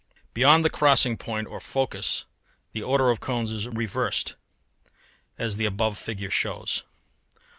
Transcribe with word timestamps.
Beyond 0.33 0.65
the 0.65 0.71
crossing 0.71 1.15
point 1.15 1.47
or 1.47 1.59
focus 1.59 2.25
the 2.71 2.81
order 2.81 3.11
of 3.11 3.19
cones 3.19 3.51
is 3.51 3.67
reversed, 3.67 4.33
as 5.37 5.57
the 5.57 5.67
above 5.67 5.95
figure 5.95 6.31
shows. 6.31 6.81